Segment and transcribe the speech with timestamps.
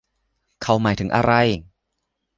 [0.61, 1.33] เขาหมายถึงอะไร